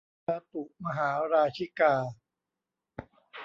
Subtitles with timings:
[0.25, 1.93] จาตุมหาราชิกา